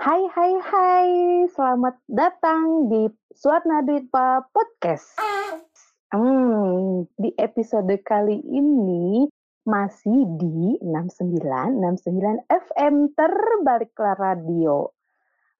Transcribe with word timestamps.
Hai 0.00 0.24
hai 0.32 0.56
hai, 0.64 1.08
selamat 1.52 2.00
datang 2.08 2.88
di 2.88 3.12
Suatna 3.36 3.84
Dwipa 3.84 4.48
Podcast. 4.48 5.20
Hmm, 6.08 7.04
di 7.20 7.28
episode 7.36 7.92
kali 8.00 8.40
ini 8.48 9.28
masih 9.68 10.24
di 10.40 10.80
6969 10.80 12.48
FM 12.48 13.12
terbaliklah 13.12 14.16
radio. 14.16 14.88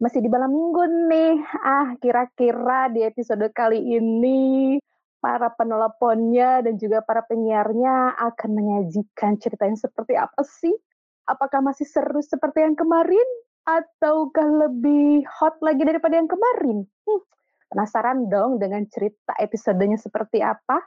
Masih 0.00 0.24
di 0.24 0.32
malam 0.32 0.56
minggu 0.56 0.88
nih. 0.88 1.36
Ah, 1.60 1.92
kira-kira 2.00 2.88
di 2.96 3.04
episode 3.04 3.44
kali 3.52 3.92
ini 3.92 4.80
para 5.20 5.52
penelponnya 5.52 6.64
dan 6.64 6.80
juga 6.80 7.04
para 7.04 7.28
penyiarnya 7.28 8.16
akan 8.16 8.50
menyajikan 8.56 9.36
cerita 9.36 9.68
yang 9.68 9.76
seperti 9.76 10.16
apa 10.16 10.40
sih? 10.48 10.72
Apakah 11.28 11.60
masih 11.60 11.84
seru 11.84 12.24
seperti 12.24 12.64
yang 12.64 12.72
kemarin? 12.72 13.28
Ataukah 13.68 14.48
lebih 14.68 15.20
hot 15.28 15.60
lagi 15.60 15.84
daripada 15.84 16.16
yang 16.16 16.30
kemarin? 16.30 16.88
Hmm, 17.04 17.22
penasaran 17.68 18.32
dong 18.32 18.56
dengan 18.56 18.88
cerita 18.88 19.36
episodenya 19.36 20.00
seperti 20.00 20.40
apa? 20.40 20.80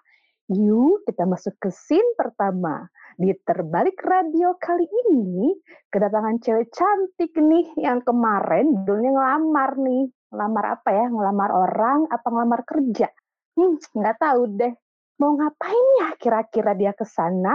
Yuk 0.50 1.05
kita 1.05 1.23
masuk 1.30 1.55
ke 1.62 1.70
scene 1.70 2.17
pertama. 2.17 2.90
Di 3.14 3.30
terbalik 3.45 4.02
radio 4.02 4.58
kali 4.58 4.90
ini, 5.08 5.54
kedatangan 5.94 6.41
cewek 6.41 6.73
cantik 6.73 7.38
nih 7.38 7.78
yang 7.78 8.02
kemarin 8.02 8.84
dulunya 8.84 9.14
ngelamar 9.14 9.78
nih. 9.78 10.09
Ngelamar 10.34 10.66
apa 10.81 10.90
ya? 10.92 11.05
Ngelamar 11.14 11.50
orang 11.53 12.00
apa 12.09 12.28
ngelamar 12.28 12.62
kerja? 12.66 13.08
Hmm, 13.53 13.78
nggak 13.78 14.17
tahu 14.17 14.42
deh. 14.58 14.73
Mau 15.22 15.38
ngapain 15.38 15.86
ya 16.02 16.09
kira-kira 16.17 16.73
dia 16.73 16.92
ke 16.98 17.05
sana? 17.05 17.53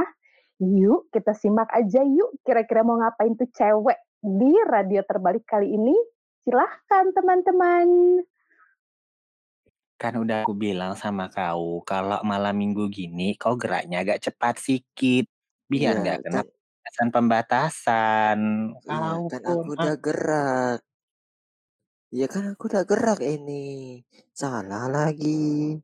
Yuk, 0.63 1.11
kita 1.11 1.35
simak 1.35 1.75
aja 1.75 2.07
yuk 2.07 2.39
kira-kira 2.47 2.87
mau 2.87 2.99
ngapain 2.99 3.35
tuh 3.35 3.51
cewek 3.51 3.99
di 4.23 4.53
radio 4.67 5.01
terbalik 5.07 5.47
kali 5.47 5.75
ini. 5.75 5.95
Silahkan 6.45 7.13
teman-teman. 7.13 7.87
Kan 9.99 10.15
udah 10.23 10.47
aku 10.47 10.55
bilang 10.55 10.95
sama 10.95 11.27
kau, 11.27 11.83
kalau 11.83 12.23
malam 12.23 12.55
minggu 12.55 12.87
gini 12.87 13.35
kau 13.35 13.59
geraknya 13.59 14.07
agak 14.07 14.23
cepat 14.23 14.55
sedikit. 14.63 15.27
Biar 15.69 15.99
Iya, 15.99 16.03
nggak 16.03 16.19
kena 16.25 16.41
kan 16.41 16.47
pembatasan-pembatasan. 16.47 18.39
iya, 18.81 18.97
Kau 18.97 19.29
kan 19.29 19.43
aku 19.45 19.69
ah, 19.75 19.75
udah 19.77 19.95
gerak. 20.01 20.81
Iya 22.09 22.27
kan 22.33 22.45
aku 22.57 22.63
udah 22.73 22.85
gerak 22.89 23.21
ini. 23.21 24.01
Salah 24.33 24.89
lagi. 24.89 25.77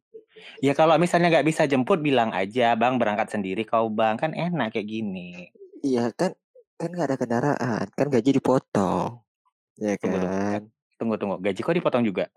ya 0.64 0.72
kalau 0.74 0.96
misalnya 0.98 1.28
nggak 1.30 1.46
bisa 1.46 1.68
jemput 1.68 2.00
bilang 2.00 2.32
aja, 2.32 2.72
bang 2.78 2.96
berangkat 2.96 3.28
sendiri 3.34 3.62
kau 3.68 3.92
bang 3.92 4.16
kan 4.16 4.32
enak 4.32 4.72
kayak 4.72 4.88
gini. 4.88 5.50
Iya 5.84 6.08
kan 6.16 6.32
kan 6.74 6.88
nggak 6.90 7.06
ada 7.06 7.16
kendaraan, 7.16 7.86
kan 7.90 8.06
gaji 8.08 8.30
dipotong. 8.32 9.22
Ya 9.76 9.94
Tunggu 9.96 10.18
tunggu, 10.18 10.26
kan? 10.26 10.60
tunggu 10.94 11.14
tunggu, 11.16 11.36
gaji 11.40 11.60
kau 11.60 11.72
dipotong 11.72 12.02
juga? 12.02 12.30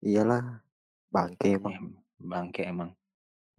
Iyalah, 0.00 0.62
bangke 1.08 1.56
emang. 1.56 1.72
Eh, 1.72 1.80
bangke 2.20 2.62
emang. 2.64 2.90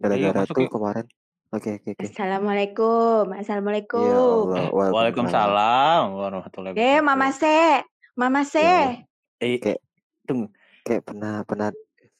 Gara-gara 0.00 0.40
masuk 0.42 0.54
tuh 0.54 0.64
yuk. 0.64 0.72
kemarin. 0.72 1.06
Oke 1.50 1.70
oke 1.76 1.88
oke. 1.92 2.04
Assalamualaikum, 2.06 3.22
Ya 3.28 3.36
assalamualaikum. 3.36 4.00
Allah, 4.00 4.70
waalaikumsalam. 4.70 4.92
Waalaikumsalam 4.94 6.02
warahmatullahi 6.14 6.72
Eh, 6.74 6.98
Mama 6.98 7.28
wabarakatuh. 7.28 7.36
Se, 7.36 7.58
Mama 8.14 8.40
Se. 8.42 8.62
Ya, 8.62 8.80
Eh, 9.40 9.56
kayak 9.58 9.80
tunggu, 10.24 10.46
kayak 10.82 11.02
pernah 11.02 11.42
pernah 11.42 11.68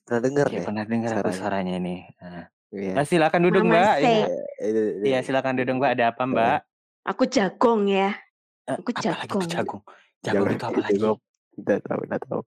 pernah 0.02 0.20
dengar 0.20 0.46
deh 0.48 0.60
pernah 0.60 0.84
dengar 0.84 1.14
suaranya. 1.14 1.36
suaranya 1.36 1.74
nih. 1.78 2.00
Nah. 2.18 2.46
Iya. 2.70 2.92
Nah, 2.94 3.04
silakan 3.04 3.40
duduk 3.42 3.62
Mama 3.62 3.72
mbak. 3.72 3.94
Se. 3.94 4.02
Ini, 4.02 4.10
Iya, 4.10 4.26
ini, 4.60 4.80
ini. 4.98 5.04
iya 5.06 5.18
silakan 5.22 5.54
duduk 5.56 5.74
mbak. 5.78 5.90
Ada 5.94 6.04
apa 6.10 6.22
mbak? 6.26 6.58
Aku 7.06 7.24
jagung 7.26 7.88
ya. 7.88 8.12
Eh, 8.68 8.76
Aku 8.76 8.92
apalagi 8.92 9.26
tuh 9.26 9.42
jagung. 9.48 9.80
jagung. 10.20 10.48
Itu 10.52 10.66
apa 10.68 10.80
lagi? 10.80 11.00
Nggak 11.56 11.80
tahu, 11.84 12.00
nggak 12.06 12.22
tahu. 12.28 12.40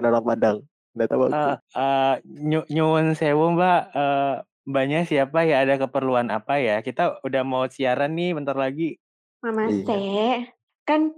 Orang 0.00 0.24
Padang. 0.24 0.56
Nggak 0.94 1.08
tahu 1.08 1.20
aku. 1.26 1.34
Eh, 1.34 1.56
eh, 1.76 2.14
nyu- 2.24 2.68
nyuwun 2.68 3.06
sewu 3.12 3.52
mbak. 3.52 3.80
Eh, 3.92 4.34
mbaknya 4.64 5.00
siapa 5.04 5.42
ya? 5.42 5.62
Ada 5.62 5.86
keperluan 5.86 6.30
apa 6.30 6.58
ya? 6.58 6.78
Kita 6.80 7.18
udah 7.20 7.42
mau 7.42 7.66
siaran 7.66 8.14
nih 8.14 8.32
bentar 8.32 8.54
lagi. 8.54 8.96
Mama 9.40 9.66
Iya. 9.66 9.84
Se, 9.84 10.02
kan 10.84 11.10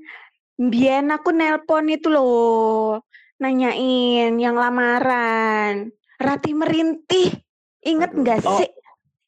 Bian 0.52 1.10
aku 1.10 1.32
nelpon 1.32 1.90
itu 1.90 2.06
loh, 2.06 3.02
nanyain 3.36 4.30
yang 4.36 4.54
lamaran. 4.54 5.90
Rati 6.20 6.52
merintih. 6.54 7.34
Ingat 7.82 8.14
nggak 8.14 8.46
Oh, 8.46 8.62
sih? 8.62 8.68
oh, 8.68 8.81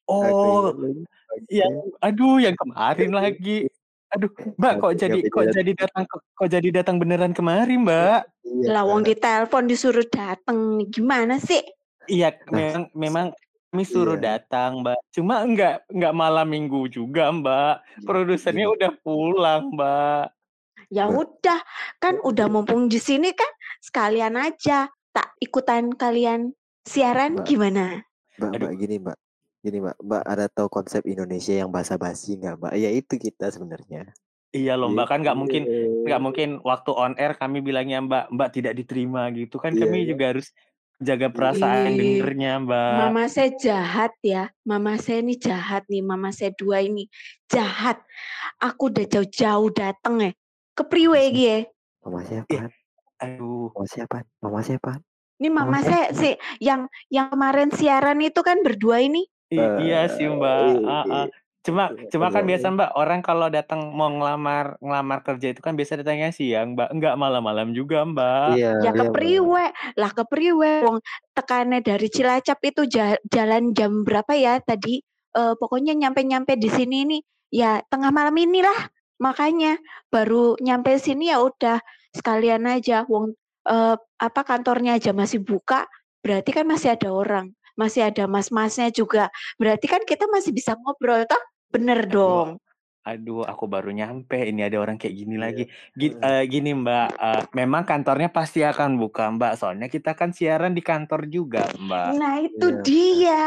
Aduh, 0.05 1.05
yang, 1.49 1.73
aduh, 1.99 2.37
yang 2.37 2.55
kemarin 2.55 3.11
lagi. 3.11 3.65
Aduh, 4.13 4.29
mbak 4.55 4.79
kok 4.79 4.93
jadi 4.95 5.19
kok 5.27 5.45
jadi 5.51 5.71
datang 5.75 6.03
kok, 6.07 6.47
jadi 6.47 6.67
datang 6.71 7.01
beneran 7.01 7.33
kemari 7.33 7.75
mbak? 7.75 8.29
Iya, 8.45 8.79
Lawang 8.79 9.01
Kak. 9.03 9.17
ditelepon 9.17 9.65
disuruh 9.65 10.07
dateng. 10.07 10.85
Gimana 10.87 11.41
sih? 11.41 11.59
Iya, 12.05 12.37
Nah, 12.47 12.53
memang 12.53 12.83
memang 12.95 13.27
kami 13.73 13.83
suruh 13.83 14.15
iya. 14.15 14.39
datang 14.39 14.85
mbak. 14.85 14.95
Cuma 15.11 15.41
enggak 15.43 15.83
enggak 15.91 16.13
malam 16.15 16.47
minggu 16.47 16.87
juga 16.87 17.33
mbak. 17.33 17.83
Produsernya 18.05 18.69
udah 18.71 18.91
pulang 19.03 19.73
mbak. 19.73 20.31
Ya 20.93 21.09
Mbak. 21.09 21.17
udah, 21.17 21.59
kan 21.97 22.15
udah 22.21 22.45
mumpung 22.45 22.85
di 22.85 23.01
sini 23.01 23.33
kan 23.33 23.49
sekalian 23.81 24.37
aja 24.37 24.85
tak 25.09 25.33
ikutan 25.41 25.89
kalian 25.91 26.53
siaran 26.85 27.41
Mbak. 27.41 27.45
gimana? 27.49 27.85
Mbak, 28.37 28.51
Aduh. 28.53 28.67
Mbak, 28.69 28.73
gini 28.77 28.95
Mbak. 29.01 29.17
Gini 29.65 29.81
Mbak, 29.81 29.97
Mbak 29.97 30.23
ada 30.29 30.45
tahu 30.45 30.69
konsep 30.69 31.01
Indonesia 31.09 31.57
yang 31.57 31.73
basa-basi 31.73 32.37
nggak 32.37 32.61
Mbak? 32.61 32.73
Ya 32.77 32.89
itu 32.93 33.17
kita 33.17 33.49
sebenarnya. 33.49 34.13
Iya 34.55 34.79
loh 34.79 34.87
mbak 34.87 35.11
kan 35.11 35.19
nggak 35.19 35.35
mungkin 35.35 35.67
nggak 36.07 36.15
Iya. 36.15 36.23
mungkin 36.23 36.49
waktu 36.63 36.91
on 36.95 37.11
air 37.19 37.35
kami 37.35 37.59
bilangnya 37.59 37.99
mbak 37.99 38.31
mbak 38.31 38.49
tidak 38.55 38.79
diterima 38.79 39.27
gitu 39.35 39.59
kan 39.59 39.75
Iya, 39.75 39.83
kami 39.83 40.07
iya. 40.07 40.15
juga 40.15 40.25
harus 40.31 40.47
jaga 41.03 41.27
perasaan 41.27 41.91
Ih, 41.91 41.99
dengernya 41.99 42.63
mbak. 42.63 42.95
Mama 43.03 43.23
saya 43.27 43.51
jahat 43.59 44.15
ya. 44.23 44.47
Mama 44.63 44.95
saya 44.95 45.19
ini 45.19 45.35
jahat 45.35 45.83
nih. 45.91 45.99
Mama 45.99 46.31
saya 46.31 46.55
dua 46.55 46.79
ini 46.79 47.11
jahat. 47.51 47.99
Aku 48.63 48.87
udah 48.87 49.03
jauh-jauh 49.03 49.75
dateng 49.75 50.15
ya. 50.23 50.31
Ke 50.71 50.87
priwe 50.87 51.19
ya. 51.35 51.67
mama 51.99 52.23
siapa? 52.23 52.71
aduh. 53.19 53.75
Mama 53.75 53.87
siapa? 53.91 54.17
Mama 54.39 54.59
siapa? 54.63 54.91
Ini 55.35 55.51
Mama 55.51 55.67
mama 55.67 55.79
saya 55.83 56.15
sih 56.15 56.39
yang 56.63 56.87
yang 57.11 57.27
kemarin 57.27 57.75
siaran 57.75 58.23
itu 58.23 58.39
kan 58.39 58.63
berdua 58.63 59.03
ini. 59.03 59.27
I- 59.55 59.77
iya 59.87 60.01
sih 60.11 60.27
mbak. 60.27 60.59
Ah. 60.85 61.05
eh, 61.25 61.27
Cuma 61.65 61.89
cuma 62.13 62.29
kan 62.29 62.45
biasa 62.45 62.69
mbak 62.69 62.93
orang 62.93 63.25
kalau 63.25 63.49
datang 63.49 63.89
mau 63.89 64.05
ngelamar 64.05 64.77
ngelamar 64.77 65.25
kerja 65.25 65.49
itu 65.49 65.65
kan 65.65 65.73
biasa 65.73 65.97
datangnya 65.97 66.29
siang 66.29 66.77
mbak. 66.77 66.93
Enggak 66.93 67.17
malam-malam 67.17 67.73
juga 67.73 68.05
mbak. 68.05 68.53
Iya, 68.53 68.85
Ya 68.85 68.91
ke 68.93 69.09
iya. 69.25 69.73
Lah 69.97 70.11
ke 70.13 70.23
priwe. 70.29 70.85
Wong 70.85 71.01
tekannya 71.33 71.81
dari 71.81 72.05
Cilacap 72.05 72.61
itu 72.61 72.85
ja- 72.85 73.17
jalan 73.33 73.73
jam 73.73 74.05
berapa 74.05 74.37
ya 74.37 74.61
tadi? 74.61 75.01
Eh, 75.35 75.53
pokoknya 75.57 75.97
nyampe-nyampe 75.97 76.53
di 76.53 76.69
sini 76.69 77.01
ini 77.01 77.17
ya 77.49 77.81
tengah 77.89 78.13
malam 78.13 78.37
inilah. 78.37 78.93
Makanya 79.17 79.81
baru 80.13 80.53
nyampe 80.61 81.01
sini 81.01 81.33
ya 81.33 81.41
udah 81.41 81.81
sekalian 82.13 82.69
aja. 82.69 83.09
Wong 83.09 83.33
eh, 83.65 83.97
apa 84.21 84.41
kantornya 84.45 85.01
aja 85.01 85.17
masih 85.17 85.41
buka, 85.41 85.89
berarti 86.21 86.53
kan 86.53 86.69
masih 86.69 86.93
ada 86.93 87.09
orang, 87.09 87.49
masih 87.75 88.07
ada 88.09 88.25
mas-masnya 88.25 88.89
juga. 88.89 89.27
Berarti 89.55 89.85
kan 89.85 90.01
kita 90.03 90.25
masih 90.31 90.51
bisa 90.51 90.73
ngobrol 90.75 91.23
toh? 91.27 91.39
Bener 91.69 92.07
Aduh, 92.07 92.11
dong. 92.11 92.49
aduh, 93.03 93.43
aku 93.43 93.67
baru 93.67 93.91
nyampe. 93.91 94.39
Ini 94.39 94.71
ada 94.71 94.81
orang 94.81 94.97
kayak 94.97 95.13
gini 95.13 95.35
Iya. 95.35 95.43
lagi. 95.43 95.63
Gi- 95.93 96.15
Heeh. 96.17 96.41
eh, 96.41 96.43
gini 96.49 96.71
Mbak, 96.73 97.07
eh, 97.13 97.43
memang 97.53 97.83
kantornya 97.83 98.31
pasti 98.31 98.63
akan 98.63 98.97
buka 98.97 99.29
Mbak. 99.29 99.53
Soalnya 99.59 99.87
kita 99.91 100.15
kan 100.15 100.31
siaran 100.31 100.73
di 100.73 100.81
kantor 100.81 101.27
juga 101.27 101.69
Mbak. 101.75 102.07
Nah 102.15 102.35
itu 102.41 102.65
Iya. 102.65 102.81
dia. 102.81 103.45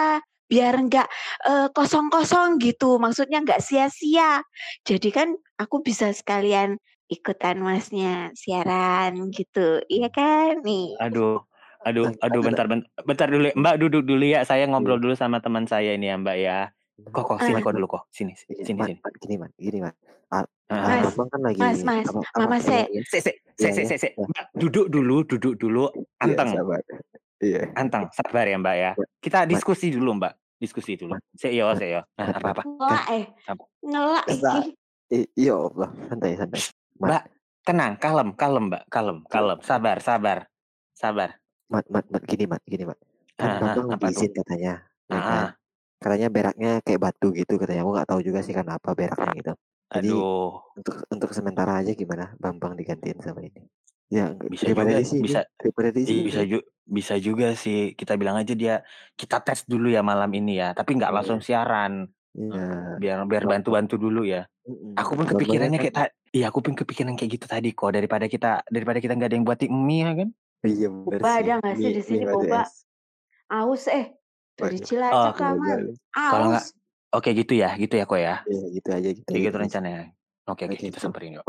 Biar 0.48 0.80
nggak 0.80 1.08
eh, 1.44 1.68
kosong-kosong 1.76 2.56
gitu. 2.60 2.96
Maksudnya 2.96 3.44
nggak 3.44 3.60
sia-sia. 3.60 4.40
Jadi 4.84 5.08
kan 5.12 5.28
aku 5.56 5.84
bisa 5.84 6.08
sekalian 6.12 6.76
ikutan 7.08 7.56
masnya 7.60 8.28
siaran 8.32 9.28
gitu. 9.32 9.80
Iya 9.88 10.08
kan? 10.08 10.60
Nih. 10.64 10.96
Aduh, 11.00 11.40
aduh, 11.84 12.10
aduh, 12.18 12.40
bentar, 12.42 12.66
bentar, 12.66 12.88
bentar 13.06 13.28
dulu. 13.30 13.46
ya. 13.50 13.54
Mbak 13.54 13.74
duduk 13.78 14.02
dulu 14.06 14.24
ya. 14.24 14.40
Saya 14.42 14.66
Iya. 14.66 14.70
ngobrol 14.74 14.98
dulu 14.98 15.14
sama 15.14 15.38
teman 15.38 15.64
saya 15.66 15.94
ini 15.94 16.10
ya 16.10 16.16
Mbak 16.18 16.36
ya. 16.38 16.58
Kok, 16.98 17.24
kok, 17.24 17.38
sini 17.46 17.58
Ah, 17.58 17.62
kok 17.62 17.72
dulu 17.78 17.86
kok. 17.86 18.02
Sini, 18.10 18.34
Iya, 18.50 18.64
sini, 18.66 18.78
Mat, 18.82 18.88
sini. 18.90 18.94
Mat, 18.98 19.14
gini 19.22 19.34
Mat, 19.38 19.50
gini 19.54 19.78
Ah, 19.78 19.94
ah, 20.34 20.44
Mas, 20.68 21.00
ah. 21.00 21.08
abang 21.08 21.28
kan 21.32 21.40
lagi 21.40 21.60
mas, 21.62 21.80
mas, 21.80 22.04
apa, 22.04 22.20
mama 22.36 22.56
iya, 22.60 22.84
iya, 22.92 23.00
Se, 23.08 23.18
se, 23.24 23.32
iya, 23.56 23.56
se, 23.56 23.68
se, 23.72 23.80
iya, 23.80 23.88
se, 23.88 23.96
se. 23.96 24.08
iya, 24.12 24.42
duduk 24.52 24.92
dulu, 24.92 25.24
duduk 25.24 25.54
dulu. 25.56 25.88
iya, 25.94 26.04
Anteng, 26.20 26.48
sabar. 26.52 26.82
Iya, 27.40 27.60
anteng. 27.72 28.04
Sabar 28.12 28.44
ya 28.44 28.56
Mbak 28.60 28.76
ya. 28.76 28.90
Kita 29.22 29.48
diskusi 29.48 29.88
dulu 29.94 30.18
Mbak. 30.20 30.32
Diskusi 30.58 30.98
dulu. 30.98 31.14
Seyo, 31.38 31.70
seyo. 31.78 32.02
Nah, 32.18 32.26
apa-apa. 32.34 32.62
Ngelak 32.66 33.06
eh. 33.14 33.24
Apa? 33.46 33.62
Ngelak 33.80 34.24
Iya 35.08 35.54
Allah, 35.56 35.88
santai, 36.12 36.36
santai. 36.36 36.60
Mbak, 37.00 37.22
tenang, 37.64 37.92
kalem, 37.96 38.28
kalem 38.36 38.64
Mbak, 38.68 38.82
kalem, 38.92 39.18
kalem. 39.32 39.58
Sabar, 39.64 39.96
sabar, 40.04 40.38
sabar. 40.92 41.40
Mat, 41.68 41.84
Mat, 41.92 42.06
Mat, 42.08 42.24
gini 42.24 42.48
Mat, 42.48 42.64
gini 42.64 42.88
Mat. 42.88 42.96
Kan 43.36 43.48
Ah, 43.52 43.60
ah, 43.60 43.60
Bambang 43.76 44.00
tuh? 44.00 44.08
izin 44.08 44.32
katanya, 44.32 44.72
ya 45.06 45.12
Ah, 45.12 45.20
kan? 45.20 45.44
ah. 45.44 45.48
Katanya 46.00 46.28
beraknya 46.32 46.70
kayak 46.80 47.00
batu 47.04 47.28
gitu 47.36 47.60
katanya. 47.60 47.84
Aku 47.84 47.92
nggak 47.92 48.08
tahu 48.08 48.20
juga 48.24 48.40
sih 48.40 48.56
karena 48.56 48.80
apa 48.80 48.90
beraknya 48.96 49.30
gitu. 49.36 49.52
Jadi 49.88 50.08
Aduh. 50.14 50.52
untuk 50.78 50.94
untuk 51.12 51.30
sementara 51.34 51.80
aja 51.80 51.92
gimana 51.92 52.32
Bambang 52.40 52.72
digantiin 52.78 53.20
sama 53.20 53.44
ini? 53.44 53.66
Ya, 54.08 54.32
Bisa 54.48 54.72
juga, 54.72 55.04
sini, 55.04 55.20
bisa 55.20 55.40
sini. 55.92 56.20
bisa 56.24 56.40
ju 56.48 56.58
bisa 56.88 57.14
juga 57.20 57.52
sih. 57.52 57.92
Kita 57.92 58.16
bilang 58.16 58.40
aja 58.40 58.54
dia, 58.56 58.80
kita 59.20 59.44
tes 59.44 59.68
dulu 59.68 59.92
ya 59.92 60.00
malam 60.00 60.32
ini 60.32 60.56
ya, 60.56 60.72
tapi 60.72 60.96
nggak 60.96 61.12
Iya. 61.12 61.16
langsung 61.20 61.40
siaran. 61.44 62.08
Iya. 62.32 62.56
Heeh, 62.56 62.80
biar 63.02 63.18
biar 63.28 63.44
bantu-bantu 63.44 64.00
dulu 64.00 64.24
ya. 64.24 64.48
Aku 64.96 65.18
pun 65.18 65.28
kepikirannya 65.28 65.76
kan 65.76 65.84
kayak 65.84 65.94
ta 65.94 66.04
iya, 66.32 66.48
aku 66.48 66.64
pun 66.64 66.72
kepikiran 66.72 67.12
kayak 67.18 67.30
gitu 67.36 67.46
tadi 67.50 67.76
kok, 67.76 67.92
daripada 67.92 68.24
kita 68.24 68.64
daripada 68.72 68.98
kita 69.02 69.12
nggak 69.18 69.28
ada 69.28 69.36
yang 69.36 69.44
buatin 69.44 69.72
mie 69.74 70.00
ya 70.06 70.12
kan? 70.24 70.28
Iya 70.66 70.90
Boba 70.90 71.22
sih, 71.22 71.46
ada 71.46 71.52
nggak 71.62 71.74
sih 71.78 71.90
di 71.94 72.02
sini 72.02 72.24
boba? 72.26 72.66
es. 72.66 72.82
Aus 73.46 73.84
eh, 73.86 74.10
dari 74.58 74.78
Cilacap 74.82 75.38
Oh. 75.38 75.54
aman. 75.54 75.94
Kalau 76.10 76.46
nggak 76.50 76.66
oke 77.14 77.30
gitu 77.30 77.52
ya 77.62 77.70
gitu 77.78 77.94
ya, 77.94 78.04
kok, 78.10 78.18
ya? 78.18 78.34
Iya, 78.42 78.64
gitu 78.74 78.88
aja 78.90 79.08
gitu 79.14 79.28
Kayak 79.30 79.38
aja 79.38 79.46
gitu 79.46 79.56
rencananya? 79.62 80.02
Oke 80.50 80.62
oke, 80.66 80.74
kita 80.80 80.98
so 80.98 81.06
samperin 81.06 81.38
yuk. 81.38 81.44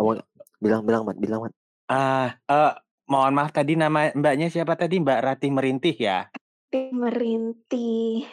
bilang 0.62 0.86
bilang, 0.86 1.04
Mat, 1.08 1.18
bilang, 1.18 1.40
Mat. 1.42 1.54
Ah, 1.90 2.38
eee, 2.46 2.72
mohon 3.10 3.34
maaf 3.34 3.50
tadi 3.50 3.74
nama 3.74 4.14
Mbaknya 4.14 4.54
siapa 4.54 4.78
tadi? 4.78 5.02
Mbak 5.02 5.20
Ratih 5.26 5.50
Merintih 5.50 5.96
ya? 5.98 6.30
Tim 6.70 7.02
merintih. 7.02 8.30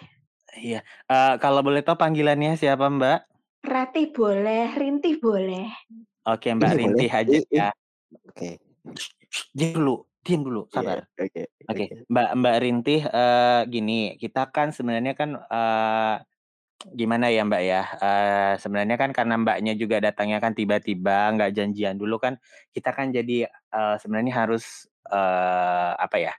Iya, 0.61 0.85
eee, 1.09 1.35
kalau 1.41 1.65
boleh 1.65 1.81
tahu 1.81 1.97
panggilannya 1.97 2.61
siapa, 2.61 2.85
Mbak? 2.93 3.19
Ratih 3.65 4.13
boleh, 4.13 4.77
rintih 4.77 5.17
boleh. 5.25 5.73
Oke, 6.29 6.53
Mbak. 6.53 6.71
Rintih 6.77 7.09
aja 7.09 7.37
ya. 7.49 7.69
Oke. 8.29 8.61
Diam 9.57 9.81
dulu 9.81 10.05
diam 10.27 10.43
dulu, 10.47 10.67
Iya, 10.75 10.75
sabar. 10.75 10.99
oke 11.23 11.43
Oke, 11.71 11.85
oke. 11.87 11.97
Mbak 12.13 12.29
Mbak 12.41 12.57
Rintih, 12.63 13.01
eee, 13.11 13.61
gini, 13.75 13.93
kita 14.23 14.41
kan 14.55 14.71
sebenarnya 14.77 15.13
kan, 15.21 15.31
eee, 15.39 16.15
gimana 16.99 17.27
ya, 17.35 17.43
Mbak, 17.49 17.63
ya, 17.67 17.83
eee, 18.05 18.53
sebenarnya 18.63 18.97
kan 19.03 19.11
karena 19.17 19.35
Mbaknya 19.43 19.73
juga 19.81 19.97
datangnya 20.05 20.39
kan 20.45 20.55
tiba-tiba, 20.59 21.35
nggak 21.35 21.51
janjian 21.57 21.97
dulu 22.01 22.17
kan, 22.23 22.35
kita 22.77 22.91
kan 22.97 23.11
jadi, 23.15 23.51
eee, 23.51 23.95
sebenarnya 24.03 24.35
harus, 24.47 24.87
eee, 25.11 25.93
apa 26.07 26.17
ya, 26.23 26.33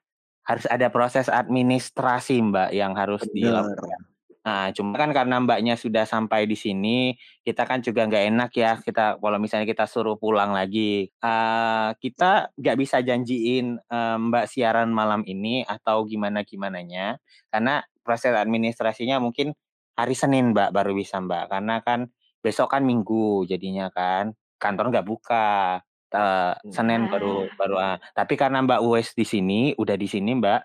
harus 0.47 0.65
ada 0.71 0.87
proses 0.93 1.27
administrasi, 1.31 2.39
Mbak, 2.43 2.69
yang 2.77 2.93
harus 2.97 3.27
dilakukan. 3.35 4.06
Nah, 4.47 4.71
cuma 4.71 4.95
kan 4.95 5.11
karena 5.11 5.44
Mbaknya 5.44 5.75
sudah 5.75 6.07
sampai 6.07 6.47
di 6.47 6.55
sini, 6.55 7.11
kita 7.44 7.67
kan 7.67 7.83
juga 7.83 8.07
nggak 8.07 8.25
enak 8.31 8.51
ya, 8.55 8.71
kita 8.79 9.19
kalau 9.19 9.35
misalnya 9.44 9.67
kita 9.67 9.83
suruh 9.91 10.15
pulang 10.15 10.55
lagi. 10.55 11.11
Eee, 11.11 11.89
kita 11.99 12.55
nggak 12.55 12.77
bisa 12.79 13.03
janjiin, 13.03 13.75
eee, 13.83 14.15
Mbak 14.31 14.45
siaran 14.47 14.89
malam 14.95 15.27
ini 15.27 15.67
atau 15.67 16.07
gimana-gimananya, 16.07 17.19
karena 17.51 17.83
proses 18.07 18.31
administrasinya 18.39 19.19
mungkin 19.19 19.51
hari 19.99 20.15
Senin, 20.15 20.55
Mbak, 20.55 20.71
baru 20.71 20.95
bisa, 20.95 21.19
Mbak. 21.19 21.44
Karena 21.51 21.75
kan 21.83 22.07
besok 22.39 22.71
kan 22.71 22.88
Minggu 22.88 23.44
jadinya 23.51 23.91
kan, 23.91 24.31
kantor 24.63 24.95
nggak 24.95 25.07
buka, 25.11 25.81
eee, 26.15 26.55
Senin 26.71 27.11
baru 27.11 27.51
Ah. 27.51 27.57
baru 27.59 27.75
ah, 27.83 27.95
tapi 28.15 28.39
karena 28.39 28.63
Mbak 28.63 28.79
Uwais 28.85 29.11
di 29.11 29.27
sini, 29.27 29.75
udah 29.75 29.99
di 29.99 30.07
sini, 30.07 30.39
Mbak, 30.39 30.61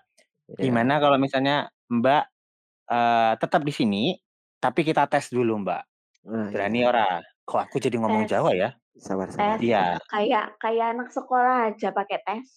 Iya. 0.57 0.63
gimana 0.63 0.97
kalau 1.03 1.17
misalnya 1.21 1.69
Mbak, 1.91 2.32
eee, 2.93 3.31
tetap 3.41 3.61
di 3.65 3.73
sini, 3.73 4.03
tapi 4.61 4.81
kita 4.87 5.09
tes 5.11 5.33
dulu, 5.33 5.53
Mbak. 5.65 5.83
Ah, 6.25 6.49
Berani 6.53 6.79
iya. 6.79 6.87
ora? 6.87 7.21
Kok 7.47 7.61
aku 7.69 7.77
jadi 7.83 7.97
ngomong 8.01 8.23
Tes. 8.23 8.31
Jawa 8.31 8.51
ya? 8.55 8.69
Sabar 8.99 9.29
sabar. 9.33 9.59
Iya. 9.61 9.99
Kayak 10.11 10.45
kayak 10.63 10.87
anak 10.93 11.09
sekolah 11.17 11.55
aja 11.73 11.89
pakai 11.97 12.19
tes. 12.27 12.47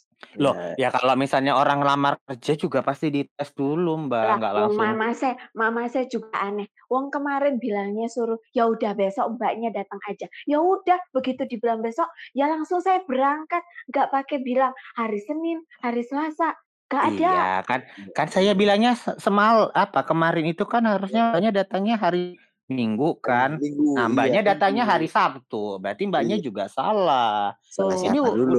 Loh, 0.43 0.55
Iya. 0.55 0.77
ya 0.81 0.89
kalau 0.95 1.15
misalnya 1.23 1.53
orang 1.61 1.81
lamar 1.89 2.15
kerja 2.27 2.53
juga 2.63 2.79
pasti 2.89 3.07
dites 3.15 3.51
dulu, 3.59 3.91
Mbak, 4.09 4.25
Lah, 4.25 4.41
nggak 4.41 4.55
langsung 4.59 4.89
mama 4.89 5.13
saya 5.13 5.37
mama 5.53 5.85
saya 5.93 6.09
juga 6.09 6.33
aneh. 6.41 6.73
Wong 6.89 7.13
kemarin 7.13 7.61
bilangnya 7.61 8.09
suruh, 8.09 8.41
"Ya 8.57 8.65
udah 8.65 8.97
besok 8.97 9.37
Mbaknya 9.37 9.69
datang 9.77 10.01
aja." 10.09 10.25
Ya 10.49 10.57
udah, 10.65 10.97
begitu 11.13 11.45
dibilang 11.45 11.85
besok, 11.85 12.09
ya 12.33 12.49
langsung 12.49 12.81
saya 12.81 13.05
berangkat, 13.05 13.61
nggak 13.93 14.09
pakai 14.09 14.41
bilang 14.41 14.73
hari 14.97 15.21
Senin, 15.21 15.61
hari 15.85 16.01
Selasa, 16.01 16.57
nggak 16.87 17.05
ada. 17.11 17.31
Iya, 17.35 17.47
kan 17.67 17.81
kan 18.17 18.27
saya 18.31 18.55
bilangnya 18.55 18.95
se 18.95 19.11
semal 19.19 19.75
apa, 19.75 20.07
kemarin 20.07 20.47
itu 20.47 20.63
kan 20.71 20.87
harusnya 20.87 21.35
Mbaknya 21.35 21.51
datangnya 21.51 21.95
hari 21.99 22.39
Minggu 22.71 23.23
kan. 23.23 23.63
Minggu, 23.63 23.95
Nah, 23.95 24.11
iya 24.11 24.11
Mbaknya 24.11 24.41
datangnya 24.43 24.83
Minggu. 24.83 24.91
hari 24.91 25.07
Sabtu, 25.07 25.79
berarti 25.79 26.03
Mbaknya 26.11 26.37
Iya. 26.37 26.43
juga 26.43 26.67
salah. 26.67 27.55
U 27.79 27.87
u 28.11 28.27
dulu? 28.35 28.59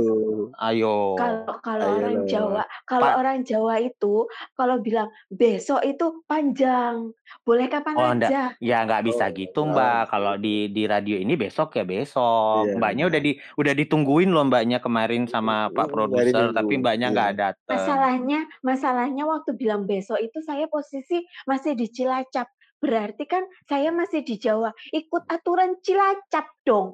ayo. 0.63 0.95
Kalau 1.19 1.57
kalau 1.65 1.87
Ayo 1.91 1.97
orang. 1.99 2.25
Jawa 2.29 2.63
kalau 2.87 3.09
orang 3.19 3.37
Jawa 3.43 3.75
itu, 3.83 4.29
kalau 4.55 4.79
bilang 4.79 5.09
besok 5.27 5.81
itu 5.83 6.23
panjang, 6.29 7.11
boleh 7.43 7.67
kapan 7.67 7.97
Oh, 7.97 8.11
aja. 8.13 8.55
ya 8.61 8.77
nggak 8.85 9.03
bisa 9.09 9.25
Oh, 9.25 9.33
gitu, 9.33 9.59
oh, 9.65 9.71
Mbak. 9.73 10.01
Kalau 10.11 10.33
di 10.39 10.69
di 10.71 10.83
radio 10.87 11.17
ini 11.19 11.33
besok 11.35 11.75
ya 11.75 11.83
besok. 11.83 12.69
Iya, 12.69 12.77
Mbaknya 12.77 13.03
udah 13.11 13.19
benar. 13.19 13.25
di 13.25 13.31
udah 13.59 13.73
ditungguin 13.75 14.29
loh 14.31 14.45
Mbaknya 14.47 14.77
kemarin 14.79 15.25
sama 15.27 15.67
Pak 15.73 15.87
produser, 15.91 16.53
tapi 16.55 16.79
Mbaknya 16.79 17.09
iya. 17.09 17.13
nggak 17.13 17.31
dateng. 17.41 17.87
Masalahnya 17.87 18.39
masalahnya 18.63 19.23
waktu 19.27 19.51
bilang 19.59 19.83
besok 19.89 20.19
itu 20.23 20.39
saya 20.45 20.65
posisi 20.71 21.19
masih 21.49 21.75
di 21.75 21.87
Cilacap. 21.91 22.47
Berarti 22.77 23.25
kan 23.25 23.41
saya 23.65 23.89
masih 23.89 24.21
di 24.21 24.37
Jawa, 24.37 24.69
ikut 24.93 25.25
aturan 25.25 25.81
Cilacap 25.81 26.45
dong. 26.61 26.93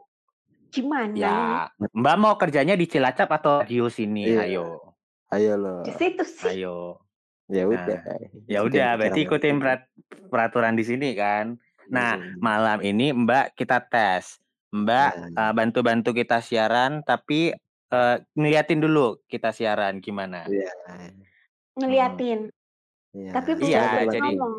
Gimana? 0.74 1.14
Ya, 1.14 1.38
Mbak 1.94 2.16
mau 2.18 2.34
kerjanya 2.40 2.74
di 2.74 2.88
Cilacap 2.90 3.30
atau 3.30 3.62
radio 3.62 3.92
sini? 3.92 4.26
Iya. 4.26 4.48
Ayo. 4.50 4.66
Ayo 5.30 5.54
loh. 5.60 5.82
Di 5.86 5.92
situ 5.94 6.24
sih. 6.26 6.64
Ayo. 6.64 7.04
Ya 7.52 7.68
Nah, 7.68 7.76
udah. 7.76 8.00
ya 8.48 8.60
udah 8.64 8.90
berarti 8.98 9.20
ikutin 9.28 9.56
perat 9.62 9.82
peraturan 10.32 10.74
di 10.80 10.84
sini 10.88 11.14
kan. 11.14 11.60
Nah, 11.92 12.16
Mhm. 12.18 12.40
malam 12.40 12.80
ini 12.82 13.12
Mbak 13.12 13.60
kita 13.60 13.84
tes. 13.86 14.40
Mbak, 14.74 15.12
Nah. 15.14 15.30
eee, 15.38 15.52
bantu-bantu 15.54 16.10
kita 16.16 16.42
siaran 16.42 17.06
tapi, 17.06 17.54
eee, 17.94 18.16
ngeliatin 18.34 18.82
dulu 18.82 19.22
kita 19.30 19.54
siaran 19.54 20.02
gimana. 20.02 20.48
Iya. 20.50 20.72
Hmm. 20.90 22.50
Iya. 23.14 23.30
Tapi 23.38 23.50
Iya, 23.62 23.86
jadi 24.10 24.30
ngomong. 24.34 24.56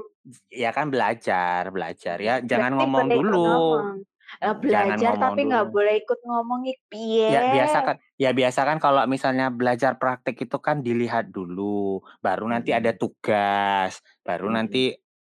ya 0.48 0.70
kan 0.72 0.86
belajar 0.88 1.62
belajar 1.74 2.16
ya, 2.22 2.34
jangan 2.40 2.72
Berarti 2.72 2.78
ngomong 2.78 3.06
dulu. 3.10 3.36
ngomong. 3.44 3.96
Eh, 4.40 4.54
Jangan 4.64 4.98
belajar 4.98 5.12
ngomong 5.14 5.20
tapi 5.20 5.40
nggak 5.46 5.66
boleh 5.74 5.94
ikut 6.02 6.20
ngomong 6.26 6.60
ih 6.70 6.78
Ya 7.24 7.40
biasa 7.48 7.78
piye? 7.80 7.86
kan 7.86 7.96
ya 8.20 8.30
biasa 8.36 8.60
kan 8.68 8.78
kalau 8.84 9.02
misalnya 9.08 9.46
belajar 9.48 9.96
praktek 9.96 10.36
itu 10.48 10.56
kan 10.60 10.80
dilihat 10.84 11.32
dulu, 11.32 12.00
baru 12.24 12.44
nanti 12.52 12.70
ada 12.72 12.92
Mhm. 12.92 13.00
tugas, 13.00 14.00
baru 14.24 14.48
Mhm. 14.48 14.54
nanti 14.54 14.82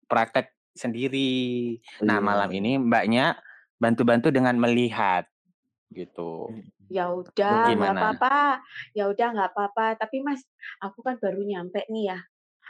praktek 0.09 0.53
sendiri. 0.73 1.77
Nah, 2.01 2.17
malam 2.21 2.49
Iya. 2.49 2.57
ini 2.59 2.71
Mbaknya 2.81 3.25
bantu-bantu 3.77 4.29
dengan 4.33 4.57
melihat, 4.57 5.25
gitu. 5.93 6.49
Ya 6.91 7.09
udah, 7.13 7.73
nggak 7.77 7.93
apa-apa. 7.97 8.61
Ya 8.97 9.03
udah 9.09 9.27
nggak 9.33 9.49
apa-apa. 9.55 9.85
Tapi 10.01 10.21
Mas, 10.25 10.41
aku 10.83 11.01
kan 11.05 11.17
baru 11.21 11.41
nyampe 11.45 11.85
nih 11.89 12.13
ya. 12.13 12.19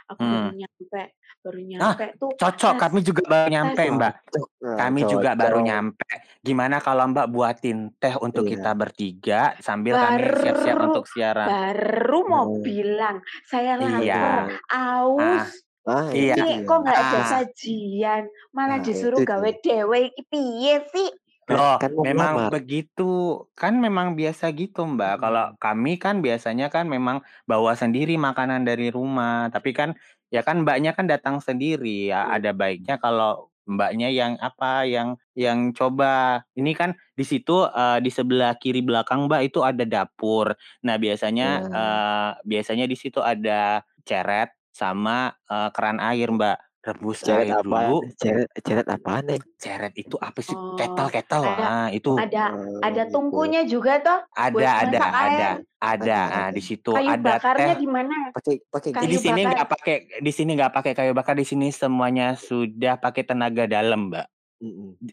Aku 0.04 0.20
baru 0.20 0.52
Hmm. 0.52 0.60
nyampe, 0.60 1.02
baru 1.40 1.60
Ah, 1.80 1.96
nyampe 1.96 2.04
tuh 2.20 2.30
cocok, 2.36 2.74
kami 2.76 2.98
juga 3.00 3.22
baru 3.24 3.48
nyampe, 3.48 3.72
tes 3.80 3.88
Mbak. 3.96 4.12
Cocok, 4.28 4.48
nah, 4.60 4.76
Kami 4.84 5.00
juga 5.08 5.30
baru 5.32 5.58
nyampe. 5.64 6.10
Gimana 6.44 6.76
kalau 6.84 7.04
Mbak 7.08 7.26
buatin 7.32 7.78
teh 7.96 8.14
untuk 8.20 8.44
Iya. 8.44 8.52
kita 8.52 8.70
bertiga 8.76 9.40
sambil 9.64 9.96
kami 9.96 10.20
siap-siap 10.44 10.76
baru 10.76 10.84
untuk 10.92 11.04
siaran? 11.08 11.48
baru 11.48 12.20
mau 12.28 12.44
Hmm. 12.52 12.60
bilang, 12.60 13.16
saya 13.48 13.72
lapar, 13.80 14.04
Iya. 14.04 14.60
Ah, 14.68 14.92
aus. 15.08 15.48
Ah, 15.84 16.08
iya. 16.12 16.34
itu 16.36 16.40
Ini 16.40 16.52
dia. 16.52 16.68
kok 16.68 16.78
nggak 16.84 17.00
ada 17.00 17.20
Ah. 17.20 17.24
sajian, 17.24 18.22
malah 18.52 18.78
Nah, 18.80 18.84
disuruh 18.84 19.20
itu 19.20 19.28
gawe 19.28 19.50
dewe 19.64 19.98
iki 20.12 20.22
piye 20.28 20.74
sih? 20.92 21.08
Loh, 21.52 21.76
kan 21.80 21.92
memang 22.00 22.40
ngelamar. 22.40 22.52
begitu. 22.52 23.44
Kan 23.52 23.76
memang 23.76 24.16
biasa 24.16 24.48
gitu, 24.56 24.88
Mbak. 24.88 25.14
Kalau 25.20 25.44
Mhm. 25.44 25.56
kami 25.60 26.00
kan 26.00 26.24
biasanya 26.24 26.72
kan 26.72 26.88
memang 26.88 27.20
bawa 27.44 27.76
sendiri 27.76 28.16
makanan 28.16 28.64
dari 28.64 28.88
rumah, 28.88 29.52
tapi 29.52 29.76
kan 29.76 29.92
ya 30.32 30.40
kan 30.40 30.64
Mbaknya 30.64 30.96
kan 30.96 31.04
datang 31.04 31.44
sendiri, 31.44 32.08
ya 32.08 32.24
Iya. 32.24 32.32
ada 32.32 32.56
baiknya 32.56 32.96
kalau 32.96 33.52
Mbaknya 33.68 34.08
yang 34.08 34.40
apa, 34.40 34.88
yang 34.88 35.20
yang 35.36 35.76
coba. 35.76 36.44
Ini 36.56 36.72
kan 36.72 36.96
di 37.12 37.24
situ, 37.28 37.68
eee, 37.68 38.00
di 38.00 38.08
sebelah 38.12 38.56
kiri 38.56 38.80
belakang 38.80 39.28
Mbak 39.28 39.42
itu 39.52 39.60
ada 39.64 39.84
dapur. 39.84 40.56
Nah, 40.84 40.96
biasanya, 40.96 41.60
Nah. 41.60 41.68
eee, 41.68 42.30
biasanya 42.48 42.88
di 42.88 42.96
situ 42.96 43.20
ada 43.20 43.84
ceret 44.08 44.52
sama, 44.72 45.32
eee, 45.48 45.68
keran 45.76 46.00
air, 46.00 46.28
Mbak. 46.32 46.56
Rebus 46.84 47.24
Ceret 47.24 47.48
air 47.48 47.64
apaan? 47.64 47.88
dulu. 47.88 47.98
Ceret 48.20 48.48
ceret 48.60 48.86
apaan 48.92 49.24
nih? 49.24 49.40
Ceret 49.56 49.94
itu 49.96 50.20
apa 50.20 50.36
sih? 50.44 50.52
Oh, 50.52 50.76
Kettle 50.76 51.08
kettle, 51.08 51.44
ada 51.48 51.64
ah, 51.64 51.88
itu. 51.88 52.12
ada 52.20 52.44
Oh, 52.52 52.84
ada 52.84 53.02
gitu. 53.08 53.12
tungkunya 53.16 53.64
juga 53.64 54.04
toh 54.04 54.20
Ada 54.36 54.84
ada 54.84 54.98
ada 55.00 55.08
air. 55.24 55.54
ada. 55.80 56.20
Nah, 56.28 56.44
ada. 56.48 56.52
di 56.52 56.60
situ 56.60 56.92
Kayu 56.92 57.08
ada 57.08 57.40
bakarnya 57.40 57.74
di 57.80 57.88
mana? 57.88 58.14
Pakai 58.36 58.54
pakai 58.68 58.90
Di 59.08 59.16
sini 59.16 59.40
nggak 59.48 59.68
pakai 59.68 59.96
di 60.20 60.32
sini 60.32 60.50
nggak 60.60 60.72
pakai 60.76 60.92
kayu 60.92 61.12
bakar, 61.16 61.32
di 61.40 61.48
sini 61.48 61.72
semuanya 61.72 62.36
sudah 62.36 63.00
pakai 63.00 63.24
tenaga 63.24 63.64
dalam, 63.64 64.12
Mbak. 64.12 64.26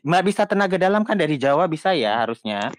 Mbak 0.03 0.21
bisa 0.27 0.43
tenaga 0.43 0.75
dalam 0.75 1.07
kan 1.07 1.15
dari 1.15 1.35
Jawa 1.39 1.71
bisa 1.71 1.95
ya 1.95 2.19
harusnya? 2.23 2.71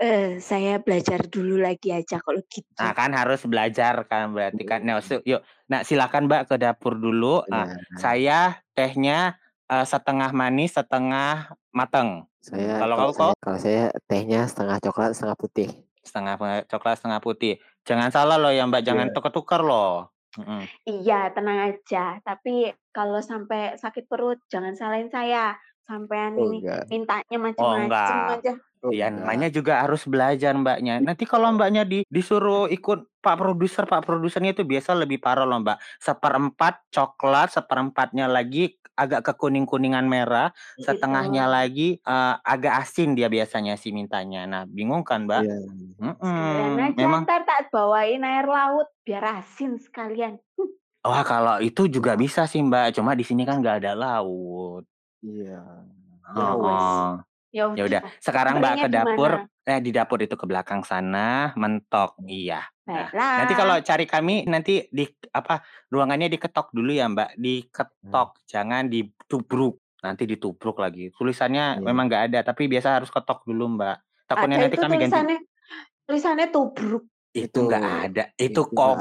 Eh, 0.00 0.40
saya 0.40 0.80
belajar 0.80 1.20
dulu 1.28 1.60
lagi 1.60 1.92
aja 1.92 2.18
kalau 2.20 2.40
gitu. 2.48 2.68
Nah, 2.80 2.92
kan 2.96 3.12
harus 3.12 3.44
belajar 3.44 4.02
kan 4.08 4.32
berarti 4.32 4.62
kan. 4.64 4.80
Nah, 4.82 4.98
yuk. 5.22 5.40
Nah, 5.68 5.80
silakan 5.84 6.26
Mbak 6.26 6.52
ke 6.52 6.56
dapur 6.58 6.96
dulu. 6.96 7.44
Iya. 7.48 7.76
saya 8.00 8.38
tehnya, 8.72 9.36
eee, 9.68 9.84
setengah 9.84 10.32
manis, 10.32 10.74
setengah 10.74 11.52
mateng. 11.70 12.26
Saya 12.42 12.82
Kalau 12.82 12.96
kalau 12.98 13.12
saya 13.14 13.22
kok? 13.30 13.34
kalau 13.38 13.58
saya 13.62 13.84
tehnya 14.10 14.40
setengah 14.50 14.76
coklat, 14.82 15.14
setengah 15.14 15.38
putih. 15.38 15.68
Setengah 16.02 16.34
coklat, 16.66 16.96
setengah 16.98 17.20
putih. 17.22 17.54
Jangan 17.86 18.10
salah 18.10 18.36
loh 18.40 18.50
ya 18.50 18.66
Mbak, 18.66 18.82
jangan 18.82 19.06
Iya. 19.10 19.14
tukar-tukar 19.14 19.62
loh. 19.62 20.10
Mm-mm. 20.32 20.64
Iya, 20.88 21.28
tenang 21.36 21.70
aja. 21.70 22.18
Tapi 22.24 22.72
kalau 22.90 23.20
sampai 23.20 23.76
sakit 23.76 24.08
perut, 24.08 24.40
jangan 24.48 24.72
salahin 24.74 25.12
saya. 25.12 25.54
Sampean 25.86 26.38
Oh, 26.38 26.48
ini 26.48 26.62
enggak. 26.62 26.88
mintanya 26.88 27.36
Oh 27.36 27.42
macam-macam 27.52 27.86
enggak. 27.86 28.36
aja. 28.40 28.52
Oh, 28.82 28.90
Ya 28.90 29.14
enggak. 29.14 29.22
namanya 29.22 29.48
juga 29.48 29.78
harus 29.86 30.02
belajar 30.10 30.58
Mbaknya. 30.58 30.98
Nanti 30.98 31.22
kalau 31.22 31.54
Mbaknya 31.54 31.86
di, 31.86 32.02
disuruh 32.10 32.66
ikut 32.66 33.06
Pak 33.22 33.38
Produser, 33.38 33.86
Pak 33.86 34.02
Produsernya 34.02 34.50
itu 34.50 34.66
biasa 34.66 34.98
lebih 34.98 35.22
parah 35.22 35.46
loh 35.46 35.62
Mbak. 35.62 35.78
Seperempat 36.02 36.74
coklat, 36.90 37.54
seperempatnya 37.54 38.26
lagi 38.26 38.74
agak 38.98 39.24
kekuning-kuningan 39.24 40.04
merah, 40.04 40.50
setengahnya 40.76 41.46
lagi 41.48 42.02
eh, 42.02 42.34
agak 42.42 42.82
asin 42.82 43.14
dia 43.14 43.30
biasanya 43.30 43.78
sih 43.78 43.94
mintanya. 43.94 44.44
Nah 44.50 44.62
bingung 44.66 45.06
kan 45.06 45.30
Mbak? 45.30 45.42
Iya. 45.46 45.56
Sekalian 46.02 46.72
Mm-mm. 46.74 46.86
aja 46.90 46.98
Memang 46.98 47.22
ntar 47.22 47.42
tak 47.46 47.70
bawain 47.70 48.20
air 48.26 48.46
laut 48.50 48.90
biar 49.06 49.22
asin 49.38 49.78
sekalian. 49.78 50.42
Wah 51.06 51.22
kalau 51.22 51.62
itu 51.62 51.86
juga 51.86 52.18
bisa 52.18 52.46
sih 52.50 52.58
Mbak, 52.62 52.98
cuma 52.98 53.14
di 53.14 53.22
sini 53.22 53.46
kan 53.46 53.62
nggak 53.62 53.78
ada 53.86 53.92
laut. 53.94 54.82
Iya. 55.22 55.62
Ya 56.34 56.46
Oh, 56.54 56.62
oh. 56.62 57.10
Ya 57.52 57.68
Ya 57.70 57.84
udah, 57.84 58.00
sekarang 58.18 58.58
Mbak 58.58 58.74
ke 58.78 58.88
dapur. 58.88 59.32
Eh 59.62 59.78
di 59.78 59.92
dapur 59.92 60.18
itu 60.18 60.34
ke 60.34 60.42
belakang 60.42 60.82
sana, 60.82 61.52
mentok. 61.54 62.18
Iya. 62.24 62.64
Nah, 62.82 63.06
Baiklah. 63.06 63.34
nanti 63.38 63.54
kalau 63.54 63.76
cari 63.78 64.04
kami 64.04 64.42
nanti 64.42 64.90
di 64.90 65.06
apa 65.30 65.62
ruangannya 65.86 66.26
diketok 66.26 66.72
dulu 66.72 66.90
ya 66.90 67.06
Mbak, 67.06 67.38
diketok, 67.38 68.42
jangan 68.44 68.88
ditubruk. 68.88 69.78
Nanti 70.02 70.26
ditubruk 70.26 70.74
lagi. 70.76 71.14
Tulisannya 71.14 71.78
Iya. 71.78 71.84
memang 71.84 72.10
nggak 72.10 72.24
ada, 72.26 72.40
tapi 72.42 72.66
biasa 72.66 72.98
harus 72.98 73.06
ketok 73.06 73.46
dulu 73.46 73.78
Mbak. 73.78 73.96
Takutnya 74.26 74.56
Ada 74.56 74.64
nanti 74.66 74.76
kami 74.76 74.94
ganti. 74.96 75.04
tulisannya 75.06 75.38
tulisannya 76.02 76.46
tubruk. 76.50 77.04
Itu 77.30 77.58
nggak 77.62 77.84
ada. 78.02 78.24
Itu 78.34 78.66
Itu 78.66 78.74
kok. 78.74 78.96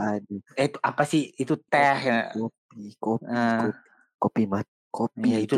Itu 0.54 0.78
apa 0.78 1.04
sih? 1.04 1.34
Itu 1.34 1.58
teh. 1.58 1.98
ya. 1.98 2.30
Kopi, 2.32 2.94
kopi, 2.96 3.26
Eh. 3.26 3.58
kopi, 3.58 3.72
kopi 4.20 4.42
mat, 4.46 4.68
kopi. 4.88 5.26
Ya 5.26 5.40
itu. 5.42 5.56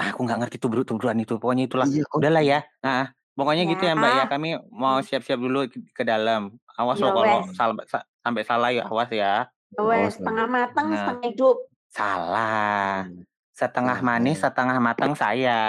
Ah, 0.00 0.16
aku 0.16 0.24
nggak 0.24 0.38
ngerti 0.40 0.56
tubruk-tubrukan 0.56 1.18
itu. 1.20 1.36
Pokoknya 1.36 1.68
itulah. 1.68 1.84
Iya. 1.84 2.08
Udahlah 2.08 2.40
ya. 2.40 2.64
Nah, 2.80 3.12
pokoknya 3.36 3.68
gitu 3.68 3.84
ya 3.84 3.92
Mbak 3.92 4.10
ya. 4.10 4.16
Ya. 4.16 4.24
Kami 4.32 4.48
mau 4.72 4.96
siap-siap 5.04 5.36
dulu 5.36 5.68
ke 5.92 6.02
dalam. 6.08 6.56
Awas 6.72 6.96
Ya 6.96 7.12
loh 7.12 7.20
kalau 7.20 7.36
sal- 7.52 7.84
sa- 7.84 8.08
sampai 8.24 8.42
salah 8.48 8.72
ya 8.72 8.88
awas 8.88 9.12
ya. 9.12 9.44
Ya 9.70 9.80
wes, 9.84 10.00
Awas, 10.00 10.12
setengah 10.16 10.46
matang, 10.48 10.86
Nah. 10.88 10.96
setengah 10.96 11.26
hidup. 11.28 11.56
Salah. 11.92 13.04
Hmm. 13.04 13.22
Setengah 13.52 13.98
manis, 14.00 14.40
setengah 14.40 14.78
matang 14.80 15.12
saya. 15.12 15.60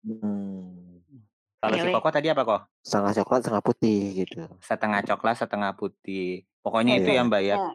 Hmm. 0.00 1.04
Kalau 1.60 1.76
Ya 1.76 1.84
si. 1.84 1.92
Koko 1.92 2.08
tadi 2.08 2.32
apa 2.32 2.42
kok? 2.48 2.60
Setengah 2.80 3.12
coklat, 3.20 3.40
setengah 3.44 3.64
putih 3.68 4.00
gitu. 4.24 4.40
Setengah 4.64 5.00
coklat, 5.04 5.36
setengah 5.36 5.76
putih. 5.76 6.48
Pokoknya 6.64 6.96
itu 6.96 7.12
Iya. 7.12 7.20
ya 7.20 7.28
Mbak 7.28 7.42
ya. 7.44 7.56
Ya. 7.60 7.70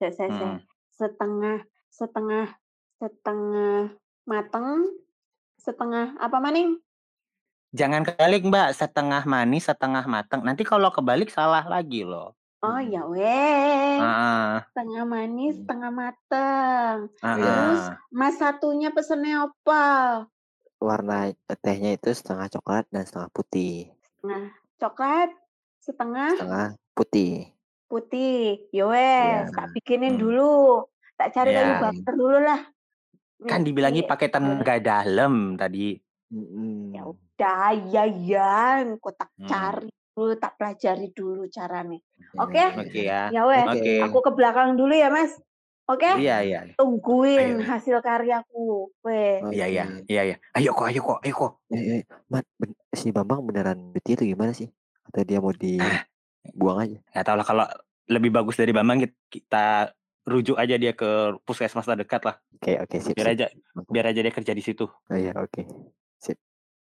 Saya, 0.00 0.10
saya, 0.16 0.28
saya. 0.32 0.48
Mm. 0.48 0.58
Setengah, 0.96 1.56
setengah, 1.92 2.46
setengah 2.96 3.76
matang, 4.24 4.88
setengah 5.60 6.16
apa 6.16 6.40
maning? 6.40 6.80
Jangan 7.70 8.02
kebalik 8.02 8.42
Mbak, 8.42 8.74
setengah 8.74 9.22
manis, 9.22 9.70
setengah 9.70 10.02
matang. 10.02 10.42
Nanti 10.42 10.66
kalau 10.66 10.90
kebalik 10.90 11.30
salah 11.30 11.62
lagi 11.62 12.02
loh. 12.02 12.34
Oh 12.60 12.76
Hmm. 12.76 12.90
ya 12.90 13.02
wes. 13.06 14.00
Ah, 14.02 14.66
Setengah 14.74 15.04
manis, 15.06 15.54
Hmm. 15.54 15.60
setengah 15.64 15.92
matang. 15.92 16.96
ah, 17.22 17.34
Terus 17.36 17.80
mas 18.10 18.36
satunya 18.36 18.90
pesennya 18.90 19.48
apa? 19.48 19.84
Warna 20.76 21.30
tehnya 21.60 21.94
itu 21.94 22.10
setengah 22.10 22.48
coklat 22.50 22.88
dan 22.90 23.04
setengah 23.04 23.30
putih. 23.30 23.92
Setengah 24.02 24.44
coklat, 24.76 25.30
setengah 25.78 26.30
Setengah 26.36 26.66
putih. 26.92 27.32
putih. 27.86 28.66
Ya 28.72 28.84
wes, 28.90 29.46
Iya. 29.46 29.56
tak 29.56 29.66
bikinin 29.72 30.18
Hmm. 30.18 30.22
dulu. 30.26 30.84
Tak 31.16 31.36
cari 31.36 31.50
kayu 31.52 31.70
Ya. 31.70 31.80
bakar 31.80 32.14
dulu 32.16 32.38
lah. 32.40 32.60
Kan 33.44 33.64
dibilangi 33.64 34.04
pakai 34.04 34.28
tenaga 34.28 34.76
dalam 34.76 35.56
tadi. 35.56 35.96
Ya 36.92 37.02
udah, 37.04 37.70
ya 37.90 38.04
ya, 38.06 38.54
kok 38.96 39.14
tak 39.16 39.30
Hmm. 39.34 39.48
cari 39.48 39.90
dulu, 40.10 40.32
tak 40.36 40.54
pelajari 40.54 41.08
dulu 41.10 41.42
caranya. 41.48 41.98
Ya. 41.98 42.38
Oke? 42.38 42.64
Oke 42.76 43.00
ya. 43.02 43.22
Ya 43.32 43.42
wes, 43.44 43.66
Oke. 43.66 43.94
aku 44.00 44.18
ke 44.20 44.30
belakang 44.34 44.76
dulu 44.76 44.92
ya 44.92 45.08
mas. 45.08 45.34
Oke? 45.90 46.06
Iya, 46.22 46.36
iya. 46.46 46.60
Tungguin 46.78 47.58
Ayo. 47.58 47.66
hasil 47.66 47.98
karyaku. 47.98 48.94
Weh. 49.02 49.42
Oke. 49.42 49.58
Iya, 49.58 49.66
iya. 49.66 49.84
Iya, 50.06 50.22
iya. 50.22 50.36
Ayo 50.54 50.70
kok, 50.70 50.86
ayo 50.86 51.00
kok, 51.02 51.18
ayo 51.18 51.34
kok. 51.34 51.52
Eh, 51.66 51.82
eh, 51.98 52.02
Mat, 52.30 52.46
ben- 52.54 52.78
si 52.94 53.10
Bambang 53.10 53.42
beneran 53.42 53.90
duty 53.90 54.14
itu 54.14 54.24
gimana 54.28 54.54
sih? 54.54 54.70
Atau 55.02 55.26
dia 55.26 55.42
mau 55.42 55.50
Ah. 55.50 55.58
dibuang 55.58 56.78
aja? 56.78 56.98
Tahu 57.26 57.34
lah 57.34 57.42
kalau 57.42 57.66
lebih 58.06 58.30
bagus 58.30 58.54
dari 58.54 58.70
Bambang 58.70 59.02
kita 59.26 59.90
rujuk 60.26 60.56
aja 60.60 60.76
dia 60.76 60.92
ke 60.92 61.38
puskesmas 61.44 61.86
terdekat 61.88 62.22
lah. 62.24 62.36
Oke, 62.60 62.76
oke, 62.76 62.96
sip, 63.00 63.16
Biar 63.16 63.28
sip. 63.32 63.34
aja 63.38 63.46
biar 63.88 64.06
aja 64.12 64.20
dia 64.20 64.32
kerja 64.34 64.52
di 64.52 64.62
situ. 64.64 64.84
Oh, 64.86 65.16
iya, 65.18 65.32
oke. 65.36 65.64